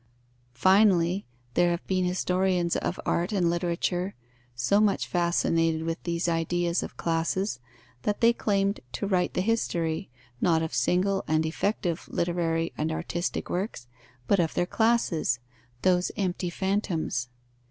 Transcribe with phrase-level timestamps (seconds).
[0.55, 4.15] Finally, there have been historians of art and literature,
[4.55, 7.59] so much fascinated with these ideas of classes,
[8.01, 10.09] that they claimed to write the history,
[10.41, 13.85] not of single and effective literary and artistic works,
[14.25, 15.39] but of their classes,
[15.83, 17.29] those empty phantoms.